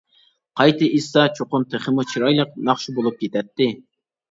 [0.61, 3.71] قايتا ئېيتسا چوقۇم تېخىمۇ چىرايلىق ناخشا بولۇپ كېتەتتى.